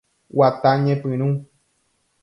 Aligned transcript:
Guata 0.35 0.69
Ñepyrũ. 0.83 1.27